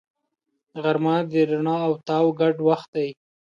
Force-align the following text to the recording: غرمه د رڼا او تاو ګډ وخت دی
غرمه 0.83 1.15
د 1.31 1.33
رڼا 1.49 1.77
او 1.87 1.93
تاو 2.07 2.27
ګډ 2.39 2.55
وخت 2.67 2.89
دی 2.95 3.09